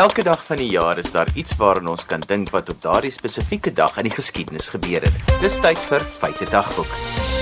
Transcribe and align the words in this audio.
Elke 0.00 0.22
dag 0.22 0.44
van 0.44 0.56
die 0.56 0.68
jaar 0.70 0.98
is 0.98 1.10
daar 1.12 1.28
iets 1.34 1.56
waaraan 1.56 1.90
ons 1.92 2.06
kan 2.08 2.22
dink 2.26 2.48
wat 2.54 2.70
op 2.72 2.80
daardie 2.82 3.10
spesifieke 3.12 3.72
dag 3.72 3.98
in 4.00 4.08
die 4.08 4.14
geskiedenis 4.16 4.72
gebeur 4.72 5.04
het. 5.04 5.36
Dis 5.44 5.60
tyd 5.60 5.84
vir 5.90 6.08
Feite 6.22 6.48
Dagboek. 6.48 7.39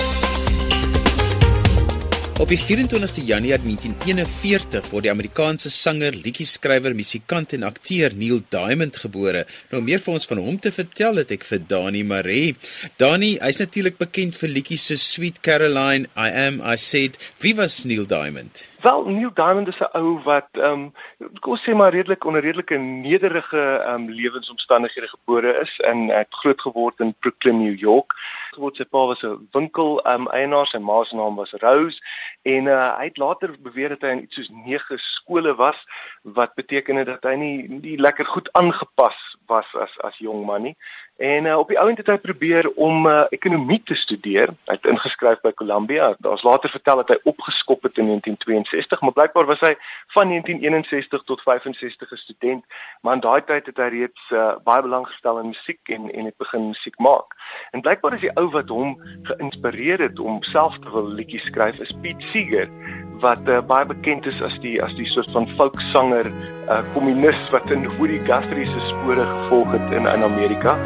Op 2.39 2.47
die 2.47 2.55
24ste 2.55 3.25
Januarie 3.27 3.75
1941 3.75 4.85
word 4.93 5.03
die 5.03 5.11
Amerikaanse 5.11 5.67
sanger, 5.75 6.15
liedjie-skrywer, 6.15 6.93
musikant 6.95 7.51
en 7.57 7.65
akteur 7.67 8.15
Neil 8.15 8.39
Diamond 8.55 8.95
gebore. 8.95 9.41
Nou 9.73 9.81
meer 9.83 9.99
vir 9.99 10.13
ons 10.15 10.29
van 10.29 10.39
hom 10.45 10.55
te 10.63 10.71
vertel 10.71 11.19
het 11.19 11.33
ek 11.35 11.43
vir 11.49 11.59
Dani 11.67 12.05
Maree. 12.07 12.55
Dani, 12.95 13.33
hy's 13.43 13.59
natuurlik 13.59 13.99
bekend 13.99 14.39
vir 14.39 14.53
liedjies 14.55 14.87
so 14.87 14.95
Sweet 14.95 15.43
Caroline, 15.43 16.07
I 16.15 16.31
Am, 16.45 16.63
I 16.63 16.79
Said. 16.79 17.19
Wie 17.43 17.57
was 17.59 17.81
Neil 17.83 18.07
Diamond? 18.07 18.63
Wel, 18.87 19.03
Neil 19.11 19.35
Diamond 19.35 19.67
is 19.67 19.83
'n 19.83 19.91
ou 19.99 20.23
wat 20.23 20.47
ehm 20.55 20.87
um, 20.87 21.37
kom 21.43 21.59
sê 21.59 21.75
maar 21.75 21.91
redelik 21.91 22.23
onder 22.23 22.41
redelike 22.41 22.77
nederige 22.79 23.83
ehm 23.83 24.07
um, 24.07 24.09
lewensomstandighede 24.09 25.11
gebore 25.11 25.59
is 25.59 25.79
en 25.83 26.07
het 26.07 26.31
groot 26.31 26.61
geword 26.61 26.99
in 27.03 27.15
Brooklyn, 27.19 27.59
New 27.59 27.79
York. 27.79 28.15
Geword 28.55 28.75
sy 28.75 28.85
pa 28.85 29.05
was 29.05 29.23
'n 29.23 29.47
winkel 29.51 29.99
um, 30.05 30.27
eienaar, 30.27 30.67
sy 30.67 30.77
ma 30.77 31.03
se 31.03 31.15
naam 31.15 31.35
was 31.35 31.53
Rose 31.61 31.99
en 32.41 32.65
uh, 32.65 32.97
hy 32.97 33.09
het 33.09 33.17
later 33.17 33.55
beweer 33.59 33.89
dat 33.89 34.01
hy 34.01 34.13
in 34.15 34.23
iets 34.23 34.35
soos 34.35 34.49
9 34.65 34.97
skole 34.99 35.55
was 35.55 35.77
wat 36.23 36.55
beteken 36.55 36.95
het 36.95 37.07
dat 37.07 37.23
hy 37.23 37.35
nie 37.35 37.57
nie 37.69 37.97
lekker 37.97 38.25
goed 38.25 38.49
aangepas 38.53 39.17
was 39.47 39.69
as 39.75 39.93
as 40.05 40.17
jong 40.17 40.45
man 40.45 40.61
nie. 40.61 40.75
En 41.19 41.45
uh, 41.45 41.57
op 41.57 41.67
die 41.67 41.79
ouend 41.79 41.97
het 41.97 42.07
hy 42.07 42.15
probeer 42.17 42.69
om 42.79 43.07
uh, 43.07 43.25
ekonomie 43.35 43.81
te 43.83 43.95
studeer. 43.95 44.53
Hy 44.69 44.77
het 44.77 44.85
ingeskryf 44.87 45.41
by 45.43 45.51
Columbia. 45.51 46.13
Daar's 46.23 46.45
later 46.47 46.71
vertel 46.71 47.01
dat 47.01 47.11
hy 47.11 47.17
opgeskop 47.27 47.83
het 47.83 47.97
in 47.99 48.07
1962, 48.07 49.01
maar 49.01 49.15
blykbaar 49.17 49.49
was 49.49 49.59
hy 49.59 49.73
van 50.15 50.31
1961 50.31 51.25
tot 51.27 51.41
65 51.43 52.11
'n 52.11 52.21
student. 52.23 52.63
Maar 53.01 53.19
in 53.19 53.25
daai 53.25 53.43
tyd 53.43 53.65
het 53.65 53.77
hy 53.77 53.89
reeds 53.97 54.31
uh, 54.31 54.55
baie 54.63 54.81
belang 54.81 55.07
gestel 55.07 55.39
in 55.39 55.51
musiek 55.51 55.91
en 55.91 56.07
en 56.11 56.25
het 56.25 56.37
begin 56.37 56.67
musiek 56.71 56.97
maak. 56.97 57.35
En 57.71 57.81
blykbaar 57.81 58.13
is 58.13 58.23
die 58.23 58.35
ou 58.39 58.47
wat 58.55 58.71
hom 58.71 58.95
geïnspireer 59.27 60.01
het 60.07 60.19
om 60.19 60.39
self 60.47 60.77
te 60.83 60.91
wil 60.93 61.11
liedjies 61.19 61.47
skryf 61.51 61.79
is 61.83 61.91
Pete 62.03 62.31
Seeger 62.31 62.71
wat 63.19 63.43
uh, 63.51 63.59
baie 63.67 63.85
bekend 63.87 64.27
is 64.29 64.37
as 64.45 64.55
die 64.63 64.77
as 64.83 64.93
die 64.95 65.07
soort 65.11 65.31
van 65.35 65.47
folksanger, 65.59 66.29
uh, 66.71 66.79
kommunis 66.93 67.39
wat 67.51 67.67
in 67.73 67.83
Woody 67.97 68.19
Guthrie 68.27 68.67
se 68.69 68.85
spore 68.87 69.25
gevolg 69.33 69.75
het 69.75 69.95
in 69.97 70.07
in 70.07 70.23
Amerika. 70.23 70.77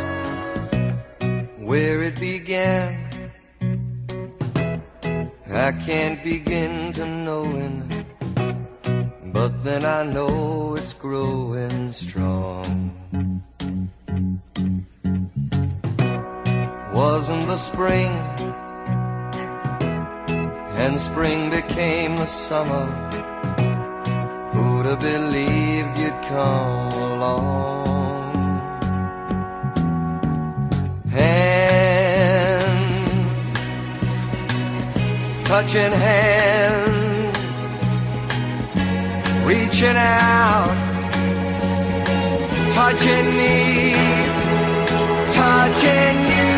Where 1.61 2.01
it 2.07 2.19
began 2.19 2.97
I 5.53 5.71
can't 5.85 6.23
begin 6.23 6.91
to 6.93 7.05
knowing 7.05 7.85
but 9.31 9.63
then 9.63 9.85
I 9.85 10.03
know 10.03 10.73
it's 10.73 10.93
growing 10.93 11.91
strong 11.93 12.62
Wasn't 16.93 17.41
the 17.47 17.57
spring 17.57 18.11
and 20.75 21.01
spring 21.01 21.49
became 21.49 22.15
the 22.15 22.27
summer. 22.27 22.85
Who'd 24.53 24.85
have 24.85 24.99
believed 24.99 25.97
you'd 25.97 26.21
come 26.29 26.91
along? 26.91 27.87
Hand, 31.09 32.83
touching 35.43 35.91
hands, 35.91 37.37
reaching 39.43 39.97
out, 39.97 40.67
touching 42.71 43.35
me, 43.35 43.93
touching 45.33 46.17
you. 46.27 46.52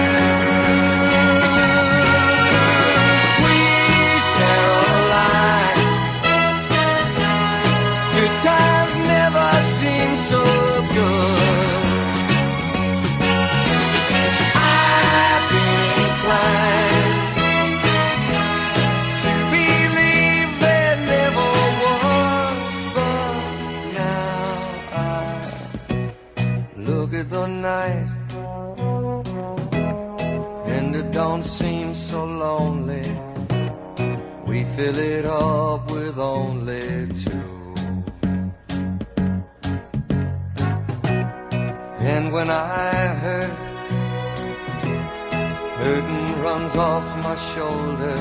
Hurting 45.86 46.42
runs 46.42 46.76
off 46.76 47.08
my 47.24 47.36
shoulders. 47.36 48.20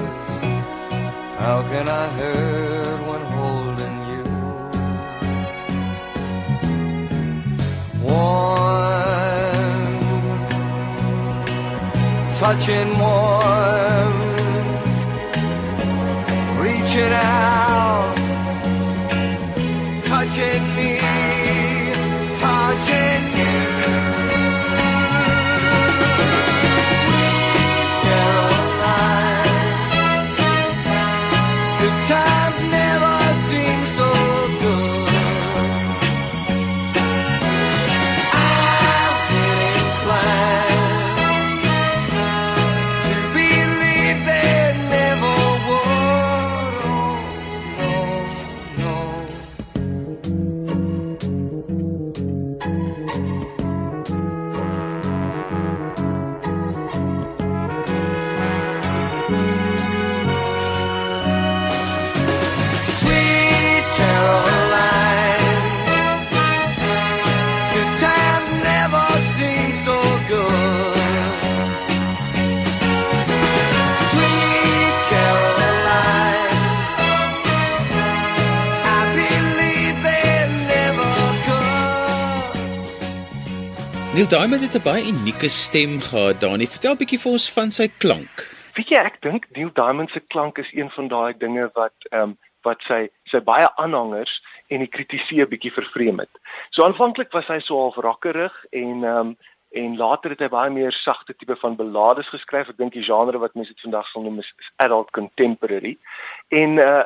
How 1.43 1.59
can 1.71 1.87
I 1.89 2.07
hurt 2.19 3.01
when 3.09 3.23
holding 3.37 3.97
you? 4.13 4.25
Warm, 8.05 9.93
touching 12.43 12.91
warm 12.99 14.15
reaching 16.65 17.13
out, 17.13 18.17
touching 20.05 20.65
me, 20.77 20.94
Neil 84.25 84.41
Diamond 84.41 84.63
het 84.63 84.75
'n 84.75 84.83
baie 84.83 85.07
unieke 85.07 85.49
stem 85.49 86.01
gehad, 86.01 86.41
Dani. 86.41 86.67
Vertel 86.67 86.93
'n 86.93 86.97
bietjie 86.97 87.19
vir 87.19 87.33
ons 87.33 87.53
van 87.53 87.71
sy 87.71 87.89
klank. 87.99 88.35
Weet 88.75 88.89
jy, 88.89 88.97
ek 88.97 89.21
dink 89.21 89.47
Neil 89.53 89.71
Diamond 89.73 90.11
se 90.11 90.21
klank 90.21 90.59
is 90.59 90.73
een 90.73 90.91
van 90.91 91.09
daai 91.09 91.35
dinge 91.39 91.71
wat 91.75 91.93
ehm 92.11 92.23
um, 92.23 92.39
wat 92.63 92.81
sy 92.89 93.11
sy 93.25 93.41
baie 93.41 93.69
aanhangers 93.77 94.43
en 94.69 94.79
die 94.79 94.89
kritiseer 94.89 95.49
bietjie 95.49 95.73
vervreem 95.73 96.19
het. 96.19 96.31
So 96.71 96.85
aanvanklik 96.85 97.33
was 97.33 97.47
hy 97.47 97.59
so 97.61 97.77
half 97.77 97.97
rockerig 97.97 98.65
en 98.71 99.05
ehm 99.05 99.17
um, 99.17 99.37
en 99.71 99.97
later 99.97 100.31
het 100.31 100.41
hy 100.41 100.49
baie 100.49 100.71
meer 100.71 100.93
sagte 100.93 101.35
tipe 101.37 101.57
van 101.57 101.77
ballades 101.77 102.29
geskryf. 102.29 102.69
Ek 102.69 102.77
dink 102.77 102.93
die 102.93 103.03
genre 103.03 103.39
wat 103.39 103.55
mense 103.55 103.73
dit 103.73 103.81
vandag 103.81 104.09
sal 104.09 104.23
noem 104.23 104.39
is 104.39 104.55
adult 104.77 105.11
contemporary. 105.11 105.99
En 106.49 106.79
uh 106.79 107.03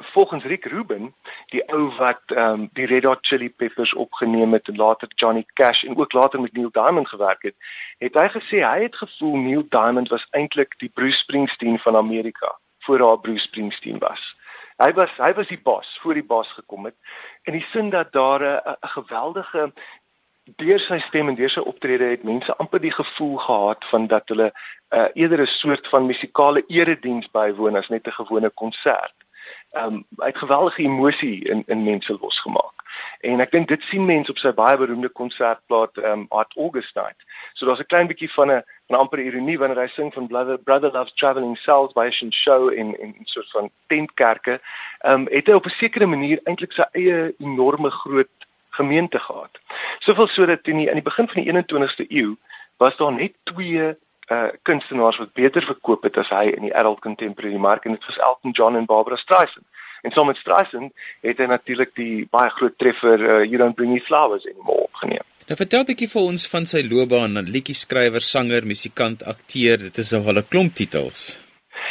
volgens 0.00 0.44
Rick 0.44 0.64
Rubin, 0.64 1.14
die 1.46 1.62
ou 1.72 1.90
wat 1.96 2.20
ehm 2.26 2.60
um, 2.60 2.68
die 2.72 2.86
Red 2.86 3.04
Hot 3.04 3.18
Chili 3.26 3.50
Peppers 3.50 3.94
opgeneem 3.94 4.52
het 4.52 4.68
en 4.68 4.76
later 4.76 5.08
Johnny 5.14 5.44
Cash 5.54 5.84
en 5.84 5.96
ook 5.96 6.12
later 6.12 6.40
met 6.40 6.52
Neil 6.52 6.70
Diamond 6.72 7.08
gewerk 7.08 7.42
het, 7.42 7.54
het 7.98 8.14
hy 8.14 8.28
gesê 8.28 8.64
hy 8.64 8.82
het 8.82 8.96
gevoel 8.96 9.36
Neil 9.36 9.64
Diamond 9.68 10.08
was 10.08 10.26
eintlik 10.30 10.78
die 10.78 10.90
Bruce 10.94 11.18
Springsteen 11.18 11.78
van 11.78 11.96
Amerika 11.96 12.58
voor 12.78 12.98
daar 12.98 13.18
Bruce 13.18 13.44
Springsteen 13.44 13.98
was. 13.98 14.36
Hy 14.76 14.92
was 14.92 15.10
hy 15.16 15.32
was 15.36 15.48
die 15.48 15.60
bos 15.62 15.98
voor 16.02 16.14
die 16.14 16.24
bos 16.24 16.52
gekom 16.52 16.84
het 16.84 16.96
in 17.42 17.52
die 17.52 17.66
sin 17.72 17.90
dat 17.90 18.12
daar 18.12 18.42
'n 18.42 18.76
geweldige 18.80 19.72
deur 20.56 20.80
sy 20.80 20.98
stem 20.98 21.28
en 21.28 21.34
deur 21.34 21.50
sy 21.50 21.60
optrede 21.60 22.04
het 22.04 22.22
mense 22.26 22.56
amper 22.56 22.80
die 22.80 22.94
gevoel 22.94 23.36
gehad 23.36 23.84
van 23.90 24.06
dat 24.06 24.28
hulle 24.32 24.52
uh, 24.90 25.06
eerder 25.14 25.42
'n 25.42 25.46
soort 25.46 25.88
van 25.88 26.06
musikale 26.06 26.64
erediens 26.66 27.30
bywoon 27.30 27.76
as 27.76 27.88
net 27.88 28.06
'n 28.06 28.18
gewone 28.20 28.50
konsert. 28.50 29.14
Ehm 29.70 29.94
um, 29.94 30.06
het 30.16 30.38
geweldige 30.38 30.82
emosie 30.82 31.44
in 31.44 31.62
in 31.66 31.82
mense 31.82 32.18
losgemaak. 32.20 32.72
En 33.20 33.40
ek 33.40 33.50
dink 33.50 33.68
dit 33.68 33.82
sien 33.82 34.04
mense 34.04 34.30
op 34.30 34.38
sy 34.38 34.50
baie 34.54 34.76
beroemde 34.76 35.08
konsertplaat 35.08 35.96
ehm 35.96 36.24
um, 36.24 36.24
Art 36.28 36.56
August 36.56 36.94
Night. 36.94 37.22
So 37.52 37.66
daar's 37.66 37.80
'n 37.80 37.86
klein 37.86 38.06
bietjie 38.06 38.32
van 38.32 38.50
'n 38.50 38.64
van 38.88 38.98
amper 38.98 39.18
ironie 39.18 39.58
wanneer 39.58 39.78
hy 39.78 39.86
sing 39.86 40.12
van 40.14 40.26
Brother 40.26 40.58
Brother 40.58 40.92
Loves 40.92 41.14
Traveling 41.14 41.56
Souls 41.58 41.92
by 41.92 42.10
'n 42.10 42.32
show 42.32 42.72
in 42.72 43.00
in 43.00 43.14
soort 43.24 43.50
van 43.50 43.70
tentkerke. 43.86 44.60
Ehm 44.98 45.12
um, 45.12 45.26
het 45.30 45.46
hy 45.46 45.52
op 45.52 45.66
'n 45.66 45.78
sekere 45.78 46.06
manier 46.06 46.40
eintlik 46.44 46.72
sy 46.72 46.86
eie 46.92 47.34
enorme 47.38 47.90
groot 47.90 48.36
gemeente 48.70 49.18
gehad. 49.18 49.60
Soveel 49.98 50.28
sodat 50.28 50.66
in 50.66 50.76
die 50.76 50.88
in 50.88 50.98
die 50.98 51.08
begin 51.10 51.28
van 51.28 51.42
die 51.42 51.52
21ste 51.52 52.06
eeu 52.08 52.34
was 52.76 52.96
daar 52.96 53.12
net 53.12 53.32
twee 53.44 53.96
uh 54.30 54.48
kunstenaars 54.62 55.18
wat 55.18 55.32
beter 55.32 55.62
verkoop 55.62 56.02
het 56.06 56.16
as 56.16 56.28
hy 56.30 56.44
in 56.54 56.62
die 56.68 56.74
adult 56.74 57.00
contemporary 57.00 57.58
mark 57.58 57.84
en 57.84 57.96
dit 57.96 58.06
was 58.06 58.20
Elton 58.28 58.54
John 58.54 58.76
en 58.76 58.86
Barbara 58.86 59.16
Streisand. 59.16 59.66
En 60.02 60.10
saam 60.10 60.26
met 60.26 60.36
Streisand 60.36 60.92
het 61.20 61.38
hy 61.38 61.48
natuurlik 61.50 61.92
die 61.98 62.26
baie 62.30 62.50
groot 62.50 62.78
treffer 62.78 63.18
uh, 63.20 63.42
You 63.44 63.58
Don't 63.58 63.76
Bring 63.76 63.92
Me 63.92 64.00
Flowers 64.00 64.46
anymore 64.46 64.86
opgeneem. 64.86 65.26
Nou 65.50 65.58
vertel 65.58 65.82
'n 65.82 65.90
bietjie 65.90 66.08
vir 66.08 66.22
ons 66.22 66.48
van 66.48 66.66
sy 66.66 66.82
loopbaan, 66.86 67.38
'n 67.38 67.50
liedjie 67.50 67.74
skrywer, 67.74 68.22
sanger, 68.22 68.66
musikant, 68.66 69.22
akteur. 69.26 69.78
Dit 69.78 69.98
is 69.98 70.12
'n 70.12 70.22
hele 70.22 70.44
klomp 70.46 70.74
titels. 70.74 71.49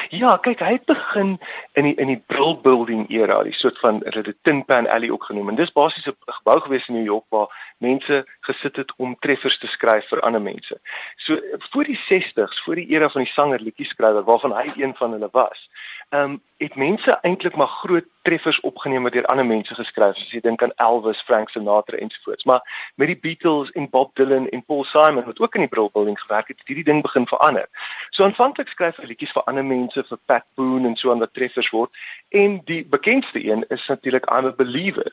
Ja, 0.10 0.32
kyk, 0.42 0.64
hy 0.66 0.72
het 0.80 0.86
begin 0.90 1.36
in 1.78 1.86
die 1.86 1.94
in 2.02 2.10
die 2.10 2.22
Brill 2.32 2.56
Building 2.64 3.04
era, 3.14 3.44
die 3.46 3.54
soort 3.54 3.78
van 3.78 4.00
hulle 4.08 4.34
Tin 4.42 4.64
Pan 4.66 4.88
Alley 4.90 5.12
ook 5.14 5.28
genoem. 5.30 5.52
En 5.52 5.60
dis 5.60 5.72
basies 5.72 6.08
'n 6.08 6.16
gebou 6.26 6.60
gewees 6.62 6.88
in 6.88 6.96
New 6.96 7.06
York 7.06 7.26
waar 7.30 7.74
mense 7.78 8.26
gesit 8.42 8.76
het 8.76 8.94
om 8.98 9.16
treffers 9.20 9.58
te 9.58 9.68
skryf 9.68 10.08
vir 10.08 10.22
ander 10.22 10.42
mense. 10.42 10.80
So 11.16 11.38
voor 11.70 11.84
die 11.84 12.00
60s, 12.10 12.64
voor 12.64 12.76
die 12.76 12.90
era 12.90 13.10
van 13.10 13.22
die 13.24 13.32
sanger 13.32 13.60
liedjie 13.60 13.86
skrywer 13.86 14.24
waarvan 14.24 14.56
hy 14.58 14.72
een 14.76 14.96
van 14.96 15.12
hulle 15.12 15.30
was. 15.32 15.70
Ehm 16.10 16.24
um, 16.24 16.42
het 16.58 16.76
mense 16.76 17.20
eintlik 17.22 17.56
maar 17.56 17.68
groot 17.68 18.06
treffers 18.30 18.60
opgeneem 18.60 19.04
wat 19.04 19.16
deur 19.18 19.26
ander 19.26 19.46
mense 19.46 19.76
geskryf 19.76 20.18
is. 20.22 20.32
Jy 20.34 20.42
dink 20.46 20.62
aan 20.64 20.74
Elvis, 20.84 21.22
Frank 21.26 21.50
Sinatra 21.50 21.98
ensovoorts. 21.98 22.46
Maar 22.46 22.92
met 23.02 23.10
die 23.10 23.18
Beatles 23.18 23.72
en 23.72 23.90
Bob 23.90 24.16
Dylan 24.20 24.46
en 24.54 24.64
Paul 24.66 24.84
Simon 24.86 25.26
wat 25.26 25.40
ook 25.40 25.58
in 25.58 25.66
die 25.66 25.72
Brill 25.72 25.90
Building 25.94 26.20
gewerk 26.20 26.48
het, 26.48 26.60
het 26.62 26.68
hierdie 26.70 26.86
ding 26.86 27.02
begin 27.02 27.26
verander. 27.28 27.66
So 28.10 28.28
aanvanklik 28.28 28.70
skryf 28.70 29.02
hy 29.02 29.10
liedjies 29.10 29.34
vir 29.34 29.48
ander 29.50 29.66
mense, 29.66 30.04
vir 30.12 30.22
Pat 30.30 30.46
Boone 30.60 30.92
en 30.92 30.98
so 31.00 31.12
aan 31.12 31.24
wat 31.26 31.34
treffers 31.34 31.72
word. 31.74 32.04
En 32.30 32.60
die 32.70 32.84
bekendste 32.86 33.42
een 33.42 33.66
is 33.74 33.88
natuurlik 33.90 34.30
I'm 34.30 34.52
a 34.52 34.54
Believer 34.54 35.10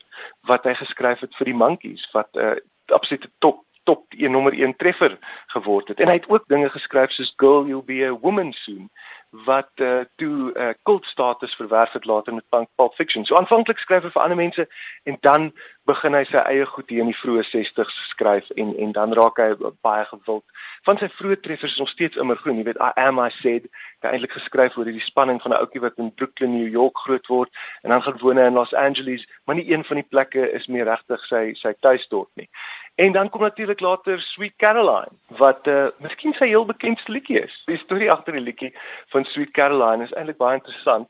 wat 0.51 0.69
hy 0.69 0.77
geskryf 0.77 1.25
het 1.25 1.33
vir 1.41 1.49
die 1.53 1.57
Monkees 1.57 2.05
wat 2.13 2.29
'n 2.35 2.53
uh, 2.53 2.57
absolute 2.93 3.31
top 3.39 3.63
top 3.87 4.13
1 4.17 4.31
nommer 4.31 4.53
1 4.53 4.75
treffer 4.75 5.17
geword 5.47 5.87
het. 5.87 5.99
En 5.99 6.07
hy 6.11 6.19
het 6.19 6.29
ook 6.29 6.43
dinge 6.51 6.69
geskryf 6.69 7.11
soos 7.11 7.33
Girl 7.39 7.65
You'll 7.65 7.87
Be 7.87 8.03
a 8.05 8.11
Woman 8.19 8.51
Soon 8.53 8.89
wat 9.29 9.69
uh, 9.75 9.99
toe 10.15 10.51
'n 10.51 10.61
uh, 10.61 10.69
kultstatus 10.83 11.55
verwerf 11.55 11.91
het 11.91 12.05
later 12.05 12.33
met 12.33 12.49
Punk 12.49 12.67
Pulp 12.75 12.93
Fiction. 12.93 13.25
So 13.25 13.35
aanvanklik 13.35 13.77
skryf 13.77 14.03
hy 14.03 14.09
vir 14.09 14.21
ander 14.21 14.37
mense 14.37 14.67
en 15.03 15.17
dan 15.21 15.51
begin 15.87 16.15
hy 16.17 16.23
sy 16.27 16.41
eie 16.51 16.65
goed 16.67 16.89
hier 16.91 17.03
in 17.03 17.11
die 17.11 17.17
vroeë 17.17 17.45
60s 17.47 17.99
skryf 18.11 18.49
en 18.61 18.73
en 18.83 18.91
dan 18.95 19.15
raak 19.17 19.39
hy 19.41 19.49
baie 19.85 20.05
gewild. 20.09 20.43
Van 20.87 20.99
sy 20.99 21.07
vroeë 21.15 21.39
treffers 21.43 21.75
is 21.75 21.81
nog 21.81 21.91
steeds 21.93 22.19
immer 22.21 22.39
groen. 22.41 22.59
Jy 22.59 22.67
weet 22.69 22.81
I 22.83 22.91
am 23.07 23.21
I 23.23 23.29
said, 23.39 23.69
hy 24.03 24.11
eintlik 24.11 24.35
geskryf 24.35 24.77
oor 24.77 24.89
die 24.89 25.03
spanning 25.05 25.39
van 25.43 25.53
'n 25.53 25.61
ouetjie 25.61 25.83
wat 25.85 25.97
in 26.03 26.13
Brooklyn, 26.19 26.53
New 26.57 26.67
York 26.67 26.97
groot 27.05 27.27
word 27.27 27.49
en 27.83 27.89
dan 27.95 28.03
gaan 28.03 28.19
woon 28.21 28.39
in 28.39 28.59
Los 28.59 28.73
Angeles, 28.73 29.27
maar 29.45 29.55
nie 29.55 29.71
een 29.71 29.83
van 29.83 30.01
die 30.01 30.09
plekke 30.09 30.51
is 30.51 30.67
meer 30.67 30.85
regtig 30.85 31.23
sy 31.31 31.53
sy 31.55 31.73
tuisdorp 31.79 32.29
nie. 32.35 32.49
En 32.95 33.11
dan 33.11 33.29
kom 33.29 33.41
natuurlik 33.41 33.79
later 33.79 34.21
Sweet 34.21 34.55
Caroline 34.57 35.13
wat 35.27 35.67
uh 35.67 35.87
miskien 35.97 36.33
sy 36.33 36.47
heel 36.47 36.65
bekendste 36.65 37.11
liedjie 37.11 37.43
is. 37.43 37.63
Die 37.65 37.77
storie 37.77 38.11
agter 38.11 38.33
die 38.33 38.41
liedjie 38.41 38.73
van 39.13 39.25
Sweet 39.25 39.51
Caroline 39.51 40.03
is 40.03 40.13
eintlik 40.13 40.37
baie 40.37 40.57
interessant. 40.57 41.07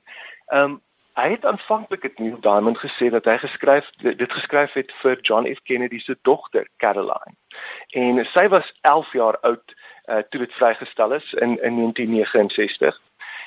Um 0.53 0.81
Hy 1.17 1.29
het 1.29 1.45
aanvanklik 1.45 2.03
het 2.03 2.19
Neil 2.19 2.39
Diamond 2.39 2.77
gesê 2.77 3.09
dat 3.09 3.25
hy 3.25 3.37
geskryf 3.41 3.89
dit 3.97 4.31
geskryf 4.31 4.73
het 4.77 4.91
vir 5.01 5.17
John 5.21 5.47
F 5.49 5.61
Kennedy 5.65 5.99
se 5.99 6.13
dogter 6.21 6.67
Caroline. 6.77 7.33
En 7.89 8.21
sy 8.33 8.45
was 8.53 8.69
11 8.81 9.13
jaar 9.17 9.39
oud 9.41 9.73
uh, 10.05 10.21
toe 10.29 10.43
dit 10.45 10.53
vrygestel 10.53 11.13
is 11.17 11.33
in 11.33 11.57
in 11.63 11.75
1969. 11.81 13.01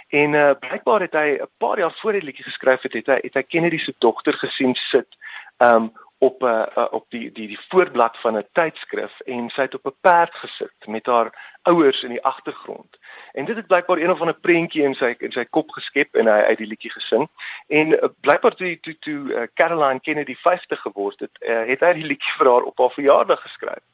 En 0.09 0.33
uh, 0.33 0.51
blykbaar 0.59 1.01
het 1.07 1.15
hy 1.15 1.39
'n 1.39 1.49
paar 1.63 1.79
jaar 1.79 1.95
voor 2.01 2.13
die 2.13 2.23
liedjie 2.23 2.45
geskryf 2.45 2.83
het, 2.83 2.93
het 2.93 3.07
hy 3.07 3.19
het 3.23 3.35
hy 3.35 3.43
Kennedy 3.43 3.79
se 3.79 3.95
dogter 3.99 4.35
gesien 4.35 4.75
sit 4.75 5.17
um 5.59 5.93
op 6.21 6.43
'n 6.43 6.47
uh, 6.47 6.67
uh, 6.77 6.87
op 6.91 7.05
die 7.09 7.33
die 7.33 7.47
die 7.47 7.61
voorblad 7.69 8.17
van 8.21 8.37
'n 8.37 8.49
tydskrif 8.53 9.21
en 9.21 9.49
sy 9.51 9.61
het 9.61 9.75
op 9.75 9.87
'n 9.87 9.97
perd 10.01 10.35
gesit 10.35 10.87
met 10.87 11.07
haar 11.07 11.57
ouers 11.63 12.03
in 12.03 12.09
die 12.09 12.25
agtergrond. 12.25 12.99
En 13.33 13.45
dit 13.45 13.57
het 13.57 13.67
blykbaar 13.67 13.99
een 13.99 14.11
of 14.11 14.21
ander 14.21 14.41
prentjie 14.41 14.83
in 14.83 14.95
sy 14.95 15.15
in 15.19 15.33
sy 15.33 15.45
kop 15.45 15.71
geskep 15.71 16.15
en 16.15 16.27
hy 16.27 16.41
uit 16.41 16.59
die 16.59 16.67
liedjie 16.67 16.91
gesing. 16.91 17.29
En 17.67 17.87
uh, 17.89 18.09
blykbaar 18.21 18.55
toe 18.55 18.81
toe 18.81 18.97
toe 18.99 19.33
uh, 19.33 19.43
Caroline 19.55 20.01
Kennedy 20.01 20.35
50 20.35 20.81
geword 20.81 21.21
het, 21.21 21.37
uh, 21.41 21.67
het 21.67 21.81
hy 21.81 21.93
die 21.93 22.11
liedjie 22.13 22.37
vir 22.39 22.53
haar 22.53 22.63
op 22.63 22.79
haar 22.79 22.91
verjaardag 22.91 23.43
geskryf. 23.43 23.85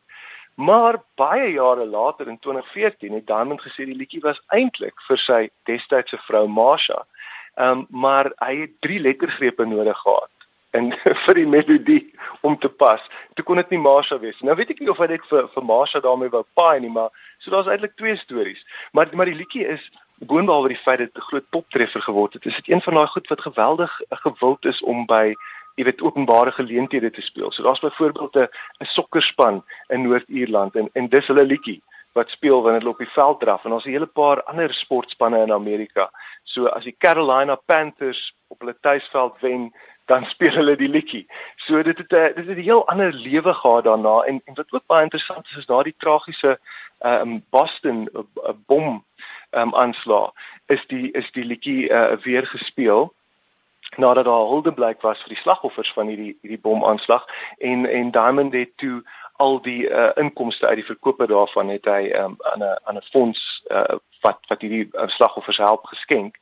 Maar 0.55 1.03
baie 1.15 1.53
jare 1.53 1.87
later 1.87 2.29
in 2.29 2.39
2014 2.39 3.13
het 3.13 3.27
Diamond 3.27 3.63
gesê 3.63 3.85
die 3.85 3.97
liedjie 3.97 4.21
was 4.21 4.43
eintlik 4.47 5.01
vir 5.09 5.19
sy 5.19 5.51
destydse 5.63 6.19
vrou 6.19 6.49
Marsha. 6.49 7.07
Ehm 7.55 7.79
um, 7.79 7.87
maar 7.91 8.33
hy 8.37 8.57
het 8.61 8.81
drie 8.81 9.01
lettergrepe 9.01 9.65
nodig 9.65 9.99
gehad 9.99 10.36
en 10.77 10.93
vir 11.25 11.39
die 11.41 11.47
melodie 11.47 12.03
om 12.47 12.59
te 12.59 12.69
pas. 12.69 13.03
Toe 13.35 13.45
kon 13.45 13.61
dit 13.61 13.75
nie 13.75 13.83
Marsha 13.83 14.19
wees. 14.23 14.39
Nou 14.47 14.57
weet 14.59 14.75
ek 14.75 14.83
nie 14.83 14.93
of 14.93 15.01
hy 15.03 15.09
dit 15.15 15.31
vir 15.31 15.49
vir 15.55 15.65
Marsha 15.65 16.03
daarmee 16.05 16.33
wou 16.35 16.45
paai 16.59 16.81
nie, 16.85 16.93
maar 16.93 17.11
so 17.39 17.51
daar's 17.55 17.71
eintlik 17.73 17.97
twee 17.97 18.17
stories. 18.17 18.63
Maar 18.93 19.13
maar 19.17 19.31
die 19.31 19.41
liedjie 19.41 19.67
is 19.77 19.91
boonbehalwe 20.25 20.73
die 20.73 20.85
feit 20.85 20.99
dat 20.99 21.13
dit 21.13 21.23
'n 21.23 21.29
groot 21.31 21.51
poptreffer 21.51 22.03
geword 22.03 22.33
het, 22.33 22.47
is 22.47 22.57
dit 22.63 22.73
een 22.73 22.83
van 22.83 22.95
daai 22.95 23.07
goed 23.07 23.29
wat 23.29 23.49
geweldig 23.49 24.01
gewild 24.09 24.65
is 24.65 24.81
om 24.83 25.07
by 25.07 25.35
jy 25.77 25.85
weet 25.85 26.03
openbare 26.03 26.53
geleenthede 26.53 27.11
te 27.11 27.21
speel. 27.21 27.53
So 27.53 27.63
daar's 27.63 27.81
byvoorbeeld 27.81 28.37
'n 28.37 28.49
'n 28.81 28.87
sokkerspan 28.97 29.65
in 29.89 30.03
Noord-Ierland 30.03 30.77
en 30.77 30.91
en 30.93 31.09
dis 31.09 31.27
hulle 31.27 31.45
liedjie 31.45 31.83
wat 32.17 32.31
speel 32.31 32.63
wanneer 32.63 32.81
hulle 32.81 32.93
op 32.93 33.03
die 33.05 33.15
veld 33.15 33.41
draf 33.41 33.65
en 33.65 33.73
ons 33.73 33.85
'n 33.85 33.97
hele 33.97 34.07
paar 34.07 34.43
ander 34.43 34.75
sportspanne 34.75 35.43
in 35.43 35.53
Amerika. 35.53 36.11
So 36.45 36.67
as 36.67 36.85
die 36.85 36.97
Carolina 36.99 37.55
Panthers 37.55 38.35
op 38.49 38.61
hulle 38.61 38.77
tuisveld 38.81 39.41
wen, 39.41 39.73
dan 40.07 40.25
speel 40.35 40.53
hulle 40.53 40.77
die 40.77 40.89
liedjie. 40.89 41.27
So 41.57 41.83
dit 41.83 41.99
het 41.99 42.13
'n 42.13 42.33
dit 42.35 42.47
het 42.47 42.57
'n 42.57 42.69
heel 42.71 42.87
ander 42.89 43.13
lewe 43.13 43.55
gehad 43.55 43.85
daarna 43.85 44.21
en 44.21 44.43
en 44.45 44.55
wat 44.55 44.73
ook 44.73 44.87
baie 44.87 45.03
interessant 45.03 45.47
is 45.47 45.57
is 45.57 45.67
daardie 45.67 45.95
tragiese 45.99 46.59
ehm 46.99 47.21
um, 47.21 47.45
Boston 47.51 48.09
uh, 48.15 48.51
bom 48.67 49.05
ehm 49.51 49.69
um, 49.69 49.75
aanslag 49.75 50.33
is 50.67 50.87
die 50.87 51.11
is 51.11 51.33
die 51.33 51.45
liedjie 51.45 51.91
uh, 51.91 52.13
weer 52.13 52.47
gespeel 52.47 53.15
nadat 53.97 54.25
daar 54.25 54.47
huldeblyk 54.47 55.01
was 55.01 55.21
vir 55.21 55.29
die 55.29 55.43
slagoffers 55.43 55.93
van 55.93 56.07
hierdie 56.07 56.39
hierdie 56.41 56.61
bomaanslag 56.61 57.25
en 57.59 57.87
en 57.87 58.11
Diamond 58.11 58.53
het 58.53 58.77
toe 58.77 59.03
al 59.37 59.63
die 59.63 59.89
uh, 59.89 60.11
inkomste 60.15 60.67
uit 60.67 60.77
die 60.77 60.85
verkope 60.85 61.27
daarvan 61.27 61.69
het 61.69 61.85
hy 61.85 62.11
um, 62.17 62.37
aan 62.53 62.63
'n 62.63 62.79
aan 62.85 62.97
'n 62.97 63.09
fonds 63.11 63.63
uh, 63.69 63.99
wat 64.21 64.39
wat 64.49 64.61
hierdie 64.61 64.89
uh, 64.93 65.09
slagoffers 65.09 65.57
help 65.57 65.85
geskenk 65.85 66.37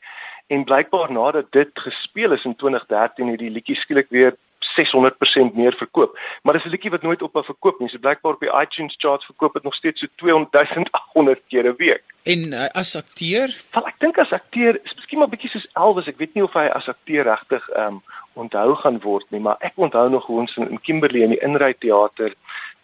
en 0.46 0.64
blykbaar 0.64 1.12
nadat 1.12 1.52
dit 1.52 1.70
gespeel 1.74 2.32
is 2.32 2.44
in 2.44 2.56
2013 2.56 3.28
het 3.28 3.38
die 3.38 3.50
liedjie 3.50 3.76
skielik 3.76 4.06
weer 4.08 4.36
600% 4.74 5.54
meer 5.54 5.74
verkoop. 5.76 6.18
Maar 6.42 6.54
dis 6.54 6.64
'n 6.64 6.68
liedjie 6.68 6.90
wat 6.90 7.02
nooit 7.02 7.22
ophou 7.22 7.44
verkoop 7.44 7.78
nie. 7.78 7.88
So 7.88 7.98
blykbaar 7.98 8.32
op 8.32 8.40
die 8.40 8.60
iTunes 8.60 8.94
charts 8.98 9.24
verkoop 9.24 9.52
dit 9.52 9.62
nog 9.62 9.74
steeds 9.74 10.00
so 10.00 10.06
200.800 10.16 11.40
keer 11.48 11.64
'n 11.64 11.74
week. 11.76 12.02
En 12.22 12.52
uh, 12.52 12.66
as 12.66 12.96
akteur? 12.96 13.60
Wel 13.70 13.86
ek 13.86 13.98
dink 13.98 14.18
as 14.18 14.32
akteur 14.32 14.80
is 14.84 14.94
miskien 14.94 15.18
maar 15.18 15.28
bietjie 15.28 15.50
soos 15.50 15.68
Elvis. 15.72 16.06
Ek 16.06 16.18
weet 16.18 16.34
nie 16.34 16.44
of 16.44 16.52
hy 16.52 16.66
as 16.66 16.88
akteur 16.88 17.24
regtig 17.24 17.68
ehm 17.68 17.86
um, 17.86 18.02
onthou 18.32 18.74
gaan 18.74 19.00
word 19.00 19.26
nie, 19.30 19.40
maar 19.40 19.56
ek 19.58 19.72
onthou 19.76 20.08
nog 20.08 20.26
hoe 20.26 20.40
ons 20.40 20.56
in 20.56 20.80
Kimberley 20.80 21.22
in 21.22 21.30
die 21.30 21.40
Inry 21.40 21.74
teater 21.74 22.34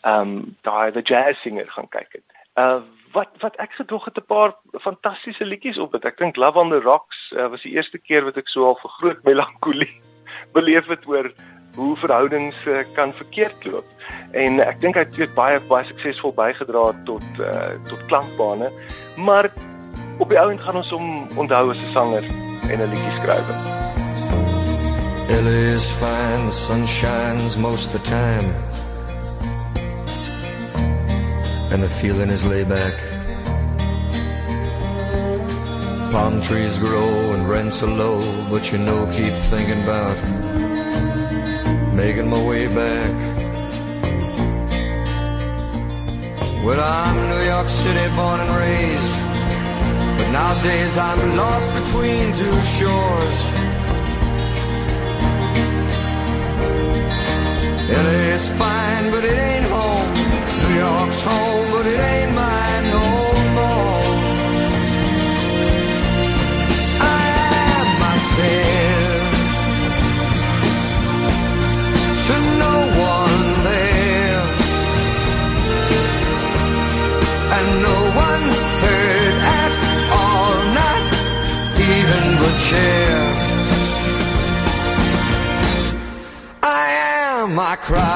ehm 0.00 0.20
um, 0.20 0.56
daai 0.60 0.92
the 0.92 1.02
jazz 1.02 1.40
singer 1.42 1.66
gaan 1.68 1.88
kyk 1.88 2.08
het. 2.12 2.28
Uh 2.54 2.80
wat 3.12 3.30
wat 3.42 3.56
ek 3.56 3.72
gedog 3.78 4.04
het 4.04 4.16
'n 4.16 4.26
paar 4.26 4.54
fantastiese 4.80 5.44
liedjies 5.44 5.78
op 5.78 5.92
dit. 5.92 6.04
Ek 6.04 6.18
dink 6.18 6.36
Love 6.36 6.58
on 6.58 6.70
the 6.70 6.80
Rocks 6.80 7.32
uh, 7.36 7.48
was 7.48 7.62
die 7.62 7.72
eerste 7.72 7.98
keer 7.98 8.24
wat 8.24 8.36
ek 8.36 8.48
so 8.48 8.66
al 8.66 8.78
vir 8.82 8.90
groot 8.90 9.22
melankolie 9.24 10.00
beleef 10.56 10.86
het 10.86 11.06
oor 11.06 11.32
hoe 11.74 11.96
verhoudings 11.96 12.56
uh, 12.66 12.82
kan 12.94 13.12
verkeerd 13.12 13.64
loop. 13.64 13.86
En 14.32 14.60
ek 14.60 14.80
dink 14.80 14.94
hy 14.94 15.06
het 15.06 15.34
baie 15.34 15.60
baie 15.68 15.84
suksesvol 15.84 16.34
bygedra 16.34 16.92
tot 17.04 17.26
uh, 17.38 17.74
tot 17.88 18.06
klankbane. 18.06 18.70
Maar 19.16 19.50
op 20.18 20.28
die 20.28 20.40
ouend 20.40 20.60
gaan 20.60 20.76
ons 20.76 20.90
hom 20.90 21.28
onthou 21.36 21.70
as 21.70 21.78
'n 21.78 21.92
sanger 21.92 22.24
en 22.70 22.78
'n 22.78 22.90
liedjie 22.90 23.16
skrywer. 23.18 23.58
Ellie 25.30 25.74
is 25.74 25.88
fine, 25.92 26.46
the 26.46 26.52
sun 26.52 26.86
shines 26.86 27.56
most 27.56 27.92
the 27.92 28.00
time. 28.02 28.89
And 31.72 31.82
the 31.82 31.88
feeling 31.88 32.30
is 32.30 32.44
laid 32.44 32.68
back. 32.68 32.94
palm 36.10 36.40
trees 36.42 36.76
grow 36.78 37.32
and 37.34 37.48
rents 37.48 37.82
are 37.84 37.94
low, 38.04 38.20
but 38.50 38.72
you 38.72 38.78
know, 38.78 39.06
keep 39.14 39.32
thinking 39.52 39.80
about 39.84 40.16
making 41.94 42.28
my 42.28 42.42
way 42.48 42.66
back. 42.66 43.12
Well, 46.64 46.80
I'm 46.80 47.16
New 47.32 47.44
York 47.52 47.68
City 47.68 48.06
born 48.16 48.40
and 48.40 48.52
raised, 48.64 49.14
but 50.18 50.28
nowadays 50.32 50.98
I'm 50.98 51.20
lost 51.36 51.68
between 51.80 52.26
two 52.42 52.58
shores. 52.76 53.38
LA's 58.04 58.48
fine, 58.58 59.10
but 59.12 59.24
it 59.24 59.38
ain't 59.38 59.66
home. 59.70 59.99
York's 60.84 61.20
home, 61.20 61.66
but 61.72 61.84
it 61.92 62.00
ain't 62.12 62.32
mine 62.42 62.84
no 62.96 63.06
more. 63.58 64.02
I 67.18 67.22
am 67.76 67.86
myself 68.06 69.30
to 72.26 72.34
no 72.64 72.76
one 73.14 73.40
there, 73.68 74.42
and 77.56 77.66
no 77.88 77.98
one 78.26 78.44
heard 78.82 79.36
at 79.62 79.72
all, 80.20 80.54
not 80.80 81.02
even 81.92 82.22
the 82.42 82.52
chair. 82.66 83.18
I 86.62 86.84
am, 87.18 87.58
I 87.58 87.76
cried. 87.86 88.09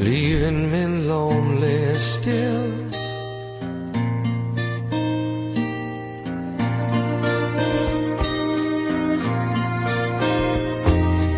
Leaving 0.00 0.72
me 0.72 0.86
lonely 0.86 1.94
still. 1.96 2.70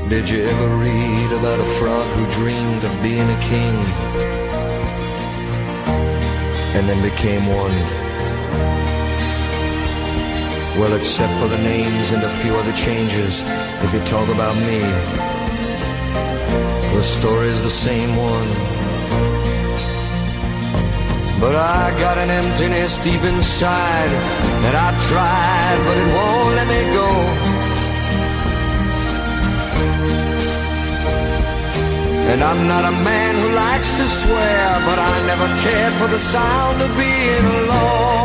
Did 0.09 0.29
you 0.29 0.45
ever 0.45 0.69
read 0.77 1.33
about 1.33 1.59
a 1.59 1.65
frog 1.77 2.07
who 2.15 2.25
dreamed 2.31 2.85
of 2.85 3.03
being 3.03 3.29
a 3.29 3.41
king 3.41 3.75
and 6.77 6.89
then 6.89 7.03
became 7.03 7.45
one? 7.49 7.73
Well, 10.79 10.95
except 10.97 11.37
for 11.41 11.49
the 11.49 11.59
names 11.59 12.13
and 12.13 12.23
a 12.23 12.31
few 12.31 12.55
other 12.55 12.73
changes, 12.75 13.43
if 13.83 13.93
you 13.93 14.01
talk 14.05 14.29
about 14.29 14.55
me, 14.55 15.42
the 17.03 17.09
story's 17.09 17.61
the 17.61 17.77
same 17.89 18.15
one. 18.17 18.51
But 21.43 21.57
I 21.57 21.91
got 21.99 22.17
an 22.17 22.31
emptiness 22.31 22.93
deep 23.03 23.23
inside 23.25 24.11
that 24.63 24.75
I've 24.85 24.99
tried, 25.11 25.79
but 25.87 25.97
it 26.03 26.09
won't 26.17 26.51
let 26.59 26.69
me 26.75 26.83
go. 27.01 27.09
And 32.31 32.41
I'm 32.51 32.63
not 32.73 32.85
a 32.93 32.95
man 33.11 33.33
who 33.43 33.49
likes 33.65 33.91
to 33.99 34.07
swear, 34.21 34.63
but 34.89 34.99
I 35.11 35.15
never 35.31 35.49
cared 35.65 35.95
for 35.95 36.07
the 36.07 36.21
sound 36.21 36.83
of 36.83 36.91
being 36.97 37.47
alone. 37.63 38.22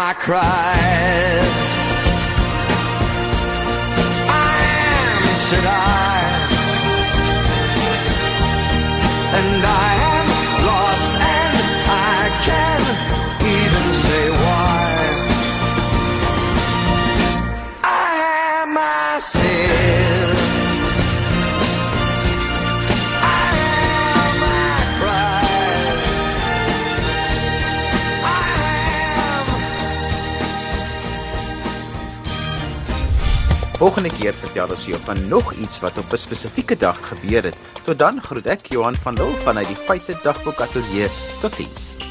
Am, 0.00 0.06
I 0.08 0.14
cried. 0.14 1.42
I 4.28 4.56
am, 5.16 5.36
said 5.36 5.64
I. 5.66 5.89
Volgende 33.80 34.10
keer 34.12 34.34
vertel 34.36 34.74
ons 34.74 34.82
jou 34.84 34.98
van 35.06 35.22
nog 35.28 35.54
iets 35.56 35.80
wat 35.80 35.98
op 35.98 36.12
'n 36.12 36.16
spesifieke 36.16 36.76
dag 36.76 36.98
gebeur 37.08 37.42
het. 37.42 37.56
Tot 37.84 37.98
dan 37.98 38.20
groet 38.22 38.46
ek 38.46 38.66
Johan 38.66 38.94
van 38.94 39.14
Lille 39.14 39.36
vanuit 39.36 39.66
die 39.66 39.76
Feite 39.76 40.18
Dagboek 40.22 40.60
Ateljee. 40.60 41.08
Totsiens. 41.40 42.09